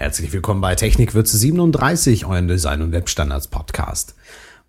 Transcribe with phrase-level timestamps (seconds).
[0.00, 4.14] Herzlich willkommen bei Technikwürze 37, euren Design- und Webstandards Podcast.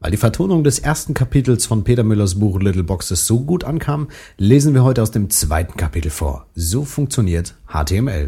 [0.02, 4.10] Weil die Vertonung des ersten Kapitels von Peter Müllers Buch Little Boxes so gut ankam,
[4.38, 6.48] lesen wir heute aus dem zweiten Kapitel vor.
[6.54, 8.28] So funktioniert HTML.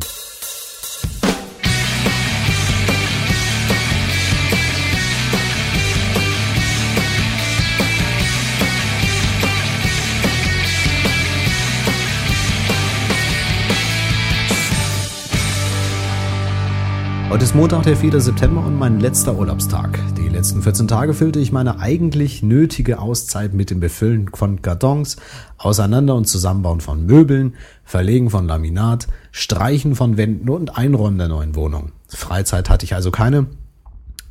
[17.33, 18.21] Heute ist Montag, der 4.
[18.21, 19.97] September und mein letzter Urlaubstag.
[20.15, 25.17] Die letzten 14 Tage füllte ich meine eigentlich nötige Auszeit mit dem Befüllen von Kartons,
[25.57, 31.55] Auseinander- und Zusammenbauen von Möbeln, Verlegen von Laminat, Streichen von Wänden und Einräumen der neuen
[31.55, 31.91] Wohnung.
[32.07, 33.47] Freizeit hatte ich also keine.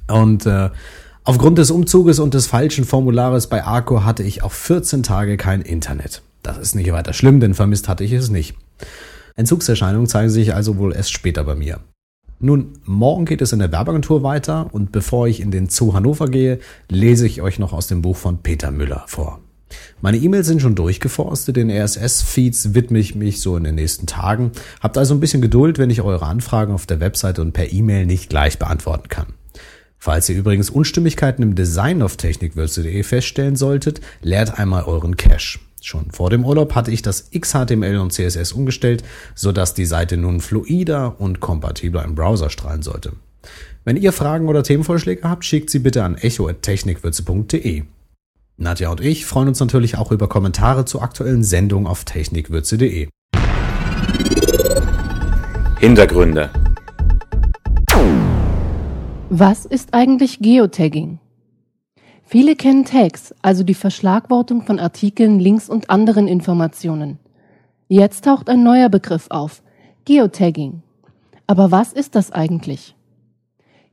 [0.06, 0.70] Und äh,
[1.24, 5.62] aufgrund des Umzuges und des falschen Formulares bei Arco hatte ich auch 14 Tage kein
[5.62, 6.22] Internet.
[6.44, 8.54] Das ist nicht weiter schlimm, denn vermisst hatte ich es nicht.
[9.34, 11.80] Entzugserscheinungen zeigen sich also wohl erst später bei mir.
[12.44, 16.26] Nun, morgen geht es in der Werbeagentur weiter und bevor ich in den Zoo Hannover
[16.26, 16.58] gehe,
[16.88, 19.38] lese ich euch noch aus dem Buch von Peter Müller vor.
[20.00, 24.50] Meine E-Mails sind schon durchgeforstet, den RSS-Feeds widme ich mich so in den nächsten Tagen.
[24.80, 28.06] Habt also ein bisschen Geduld, wenn ich eure Anfragen auf der Webseite und per E-Mail
[28.06, 29.34] nicht gleich beantworten kann.
[29.98, 35.60] Falls ihr übrigens Unstimmigkeiten im Design auf technikwürze.de feststellen solltet, leert einmal euren Cache.
[35.84, 39.02] Schon vor dem Urlaub hatte ich das XHTML und CSS umgestellt,
[39.34, 43.14] sodass die Seite nun fluider und kompatibler im Browser strahlen sollte.
[43.84, 47.82] Wenn ihr Fragen oder Themenvorschläge habt, schickt sie bitte an echo.technikwürze.de.
[48.58, 53.08] Nadja und ich freuen uns natürlich auch über Kommentare zu aktuellen Sendungen auf technikwürze.de.
[55.80, 56.50] Hintergründe.
[59.30, 61.18] Was ist eigentlich Geotagging?
[62.32, 67.18] Viele kennen Tags, also die Verschlagwortung von Artikeln, Links und anderen Informationen.
[67.88, 69.62] Jetzt taucht ein neuer Begriff auf,
[70.06, 70.80] Geotagging.
[71.46, 72.96] Aber was ist das eigentlich?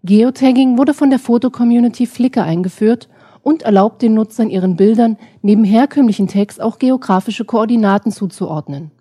[0.06, 3.10] Geotagging wurde von der Fotocommunity Flickr eingeführt
[3.44, 8.92] und erlaubt den Nutzern ihren Bildern neben herkömmlichen Tags auch geografische Koordinaten zuzuordnen.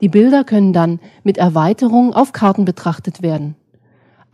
[0.00, 3.54] Die Bilder können dann mit Erweiterungen auf Karten betrachtet werden.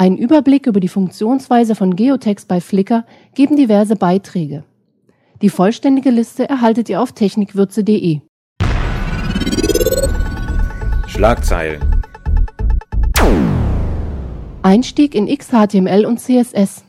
[0.01, 4.65] Ein Überblick über die Funktionsweise von Geotags bei Flickr geben diverse Beiträge.
[5.43, 8.21] Die vollständige Liste erhaltet ihr auf technikwürze.de.
[11.07, 11.83] Schlagzeilen.
[14.63, 16.83] Einstieg in XHTML und CSS.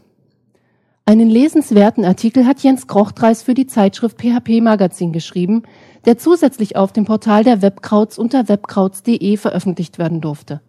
[1.05, 5.63] Einen lesenswerten Artikel hat Jens Krochtreis für die Zeitschrift PHP Magazin geschrieben,
[6.05, 10.61] der zusätzlich auf dem Portal der Webkrauts unter webkrauts.de veröffentlicht werden durfte.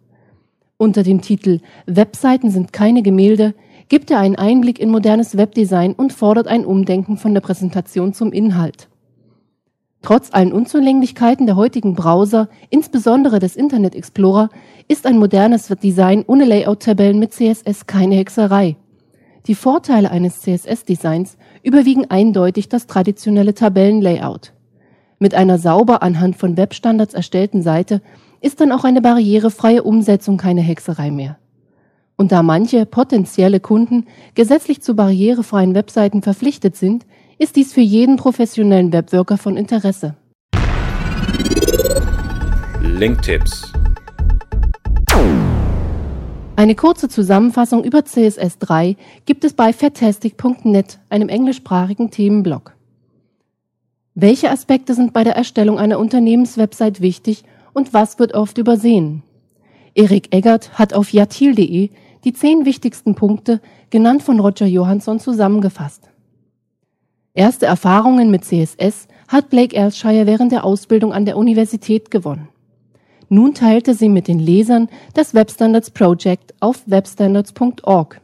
[0.77, 3.53] Unter dem Titel Webseiten sind keine Gemälde
[3.89, 8.31] gibt er einen Einblick in modernes Webdesign und fordert ein Umdenken von der Präsentation zum
[8.31, 8.87] Inhalt.
[10.01, 14.49] Trotz allen Unzulänglichkeiten der heutigen Browser, insbesondere des Internet Explorer,
[14.87, 18.75] ist ein modernes Design ohne Layout-Tabellen mit CSS keine Hexerei.
[19.47, 24.53] Die Vorteile eines CSS-Designs überwiegen eindeutig das traditionelle Tabellenlayout.
[25.19, 28.01] Mit einer sauber anhand von Webstandards erstellten Seite
[28.43, 31.37] ist dann auch eine barrierefreie Umsetzung keine Hexerei mehr.
[32.17, 34.05] Und da manche potenzielle Kunden
[34.35, 37.05] gesetzlich zu barrierefreien Webseiten verpflichtet sind,
[37.37, 40.15] ist dies für jeden professionellen Webworker von Interesse.
[42.81, 43.71] Linktipps.
[46.57, 52.73] Eine kurze Zusammenfassung über CSS3 gibt es bei fantastic.net, einem englischsprachigen Themenblog.
[54.15, 59.23] Welche Aspekte sind bei der Erstellung einer Unternehmenswebsite wichtig und was wird oft übersehen?
[59.95, 61.89] Erik Eggert hat auf jatil.de
[62.23, 66.09] die zehn wichtigsten Punkte, genannt von Roger Johansson, zusammengefasst.
[67.33, 72.47] Erste Erfahrungen mit CSS hat Blake Elshire während der Ausbildung an der Universität gewonnen.
[73.29, 78.21] Nun teilte sie mit den Lesern das Webstandards Project auf webstandards.org.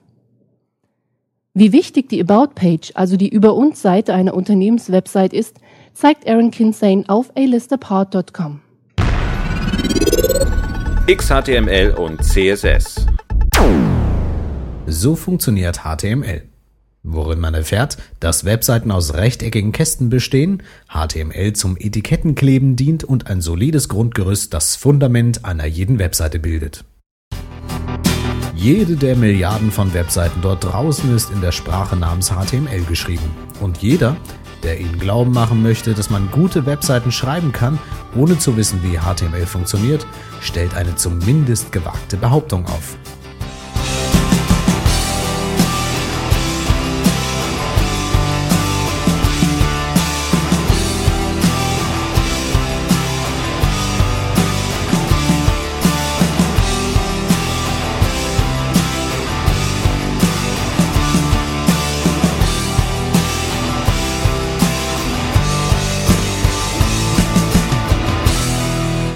[1.55, 5.57] Wie wichtig die About Page, also die Über uns Seite einer Unternehmenswebsite ist,
[5.93, 8.61] zeigt Aaron Kinsane auf alistapart.com.
[11.09, 13.07] XHTML und CSS.
[14.85, 16.43] So funktioniert HTML.
[17.01, 23.41] Worin man erfährt, dass Webseiten aus rechteckigen Kästen bestehen, HTML zum Etikettenkleben dient und ein
[23.41, 26.85] solides Grundgerüst das Fundament einer jeden Webseite bildet.
[28.53, 33.31] Jede der Milliarden von Webseiten dort draußen ist in der Sprache namens HTML geschrieben.
[33.61, 34.15] Und jeder,
[34.63, 37.79] der Ihnen glauben machen möchte, dass man gute Webseiten schreiben kann,
[38.15, 40.05] ohne zu wissen, wie HTML funktioniert,
[40.41, 42.97] stellt eine zumindest gewagte Behauptung auf.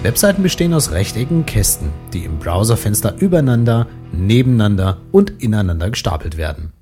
[0.04, 6.74] Webseiten bestehen aus rechteckigen Kästen, die im Browserfenster übereinander, nebeneinander und ineinander gestapelt werden.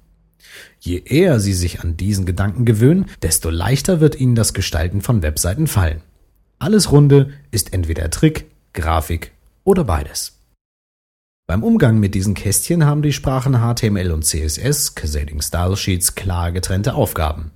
[0.79, 5.21] Je eher Sie sich an diesen Gedanken gewöhnen, desto leichter wird Ihnen das Gestalten von
[5.21, 6.01] Webseiten fallen.
[6.57, 9.33] Alles Runde ist entweder Trick, Grafik
[9.63, 10.39] oder beides.
[11.45, 16.51] Beim Umgang mit diesen Kästchen haben die Sprachen HTML und CSS, Cascading Style Sheets, klar
[16.51, 17.51] getrennte Aufgaben.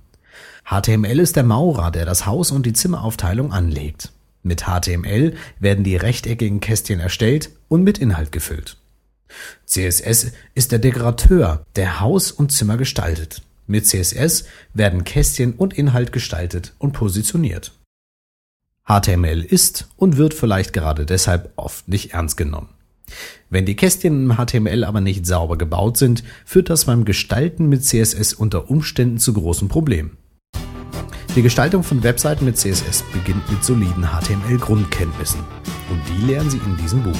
[0.64, 4.12] HTML ist der Maurer, der das Haus und die Zimmeraufteilung anlegt.
[4.46, 8.76] Mit HTML werden die rechteckigen Kästchen erstellt und mit Inhalt gefüllt.
[9.66, 13.42] CSS ist der Dekorateur, der Haus und Zimmer gestaltet.
[13.66, 17.72] Mit CSS werden Kästchen und Inhalt gestaltet und positioniert.
[18.86, 22.68] HTML ist und wird vielleicht gerade deshalb oft nicht ernst genommen.
[23.50, 27.82] Wenn die Kästchen im HTML aber nicht sauber gebaut sind, führt das beim Gestalten mit
[27.82, 30.16] CSS unter Umständen zu großen Problemen.
[31.36, 35.40] Die Gestaltung von Webseiten mit CSS beginnt mit soliden HTML-Grundkenntnissen.
[35.90, 37.12] Und die lernen Sie in diesem Buch.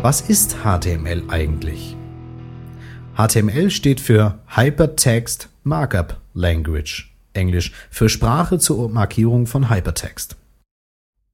[0.00, 1.98] Was ist HTML eigentlich?
[3.18, 10.36] HTML steht für Hypertext Markup Language, Englisch für Sprache zur Markierung von Hypertext.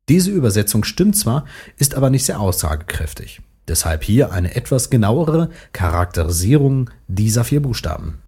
[0.08, 1.44] Diese Übersetzung stimmt zwar,
[1.76, 3.43] ist aber nicht sehr aussagekräftig.
[3.69, 8.22] Deshalb hier eine etwas genauere Charakterisierung dieser vier Buchstaben.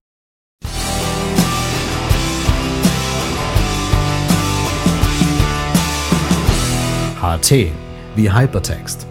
[7.22, 7.72] HT
[8.16, 9.06] wie Hypertext.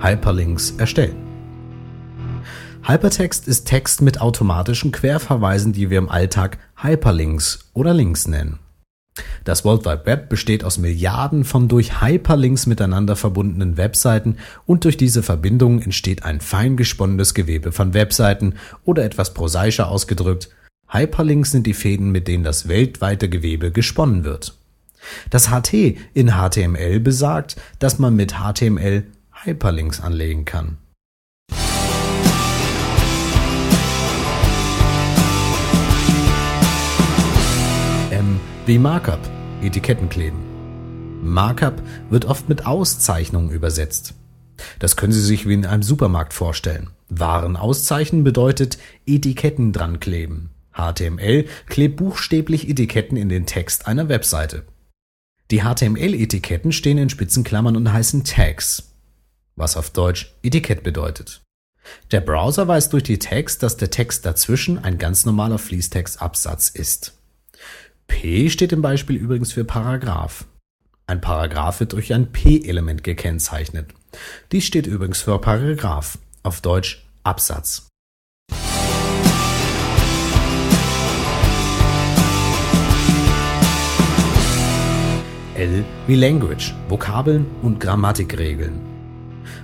[0.00, 1.16] Hyperlinks erstellen.
[2.86, 8.60] Hypertext ist Text mit automatischen Querverweisen, die wir im Alltag Hyperlinks oder Links nennen.
[9.44, 14.36] Das World Wide Web besteht aus Milliarden von durch Hyperlinks miteinander verbundenen Webseiten
[14.66, 18.54] und durch diese Verbindungen entsteht ein fein gesponnenes Gewebe von Webseiten
[18.84, 20.50] oder etwas prosaischer ausgedrückt,
[20.90, 24.54] Hyperlinks sind die Fäden, mit denen das weltweite Gewebe gesponnen wird.
[25.30, 29.04] Das HT in HTML besagt, dass man mit HTML
[29.44, 30.78] Hyperlinks anlegen kann.
[38.68, 39.20] Wie Markup,
[39.62, 41.22] Etiketten kleben.
[41.22, 44.12] Markup wird oft mit Auszeichnungen übersetzt.
[44.78, 46.90] Das können Sie sich wie in einem Supermarkt vorstellen.
[47.08, 48.76] Waren auszeichnen bedeutet
[49.06, 50.50] Etiketten dran kleben.
[50.74, 54.64] HTML klebt buchstäblich Etiketten in den Text einer Webseite.
[55.50, 58.92] Die HTML-Etiketten stehen in Spitzenklammern und heißen Tags,
[59.56, 61.40] was auf Deutsch Etikett bedeutet.
[62.10, 67.17] Der Browser weiß durch die Tags, dass der Text dazwischen ein ganz normaler Fließtextabsatz ist.
[68.08, 70.46] P steht im Beispiel übrigens für Paragraph.
[71.06, 73.86] Ein Paragraph wird durch ein P-Element gekennzeichnet.
[74.50, 77.86] Dies steht übrigens für Paragraph, auf Deutsch Absatz.
[85.54, 88.80] L wie Language, Vokabeln und Grammatikregeln.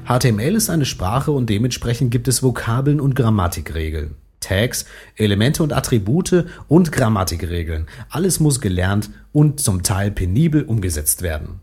[0.07, 4.17] HTML ist eine Sprache und dementsprechend gibt es Vokabeln und Grammatikregeln.
[4.45, 4.85] Tags,
[5.17, 7.87] Elemente und Attribute und Grammatikregeln.
[8.11, 11.61] Alles muss gelernt und zum Teil penibel umgesetzt werden.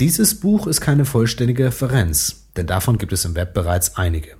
[0.00, 4.36] Dieses Buch ist keine vollständige Referenz, denn davon gibt es im Web bereits einige.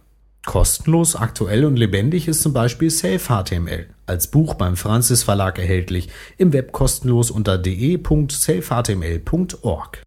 [0.47, 6.09] Kostenlos, aktuell und lebendig ist zum Beispiel Safe HTML, als Buch beim Francis Verlag erhältlich,
[6.37, 10.03] im Web kostenlos unter de.safehtml.org.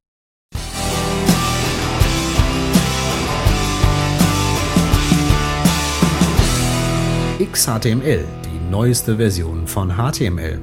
[7.42, 10.60] XHTML, die neueste Version von HTML.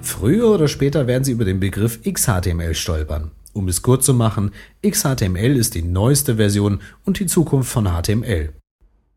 [0.00, 3.32] Früher oder später werden Sie über den Begriff XHTML stolpern.
[3.52, 4.52] Um es kurz zu machen,
[4.88, 8.52] XHTML ist die neueste Version und die Zukunft von HTML.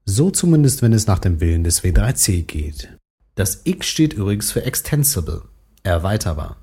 [0.05, 2.97] So zumindest, wenn es nach dem Willen des W3C geht.
[3.35, 5.43] Das X steht übrigens für Extensible,
[5.83, 6.57] erweiterbar.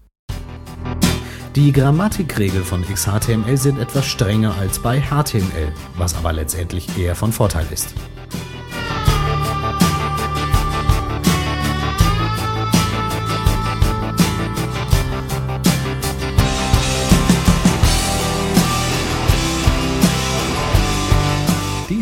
[1.55, 7.31] Die Grammatikregeln von XHTML sind etwas strenger als bei HTML, was aber letztendlich eher von
[7.31, 7.95] Vorteil ist.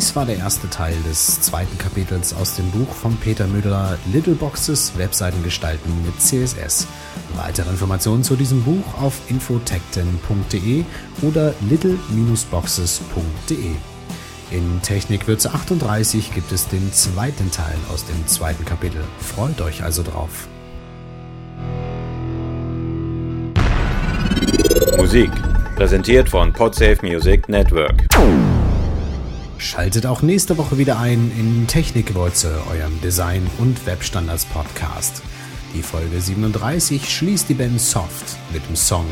[0.00, 4.34] Dies war der erste Teil des zweiten Kapitels aus dem Buch von Peter Müller Little
[4.34, 6.86] Boxes Webseiten gestalten mit CSS.
[7.36, 10.84] Weitere Informationen zu diesem Buch auf infotecten.de
[11.20, 13.72] oder little-boxes.de.
[14.50, 19.04] In Technikwürze 38 gibt es den zweiten Teil aus dem zweiten Kapitel.
[19.18, 20.48] Freut euch also drauf.
[24.96, 25.30] Musik
[25.76, 28.06] präsentiert von Podsafe Music Network.
[29.60, 35.20] Schaltet auch nächste Woche wieder ein in Technikwurzel, eurem Design- und Webstandards-Podcast.
[35.74, 39.04] Die Folge 37 schließt die Band Soft mit dem Song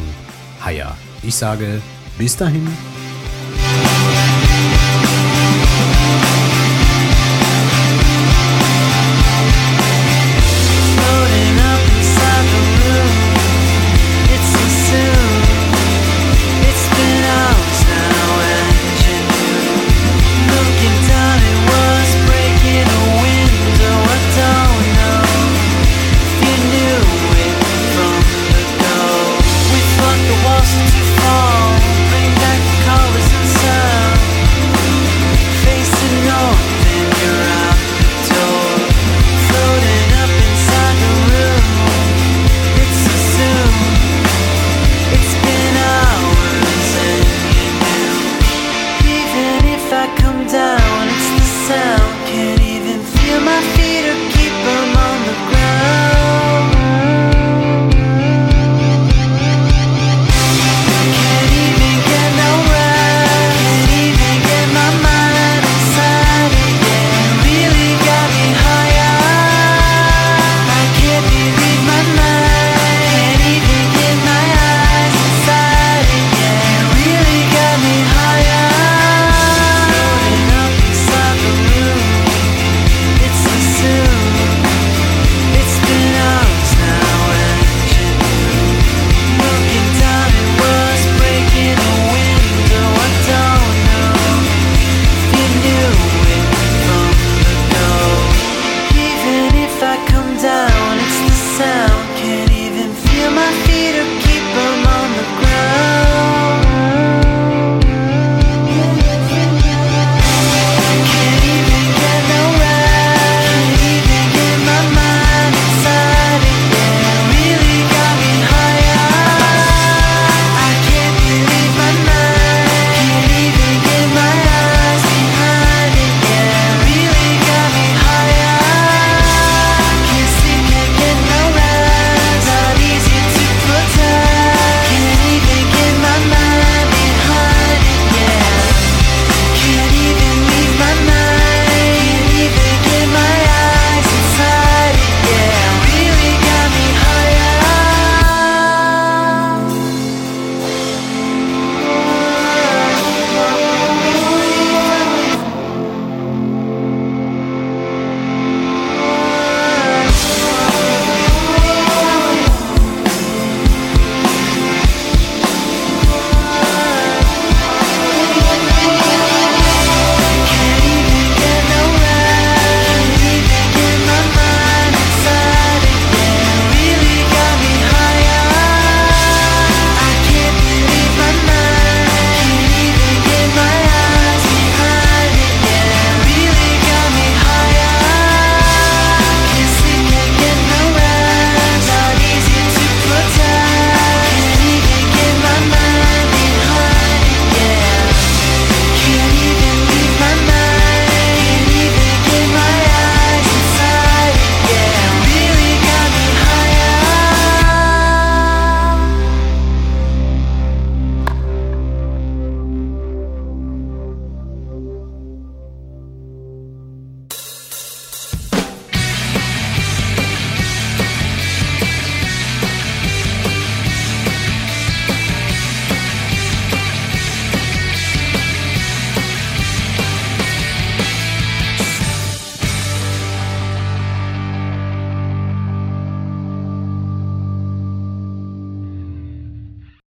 [0.65, 0.97] Higher.
[1.23, 1.83] Ich sage
[2.17, 2.67] bis dahin.